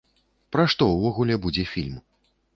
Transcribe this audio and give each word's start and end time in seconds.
Пра 0.55 0.65
што 0.75 0.87
ўвогуле 0.95 1.39
будзе 1.45 1.69
фільм? 1.75 2.03